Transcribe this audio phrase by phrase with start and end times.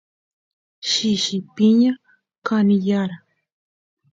[0.89, 1.91] shishi piña
[2.47, 3.17] kaniyara